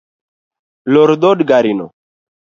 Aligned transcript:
Lor 0.93 1.09
dhod 1.21 1.39
garino. 1.53 1.87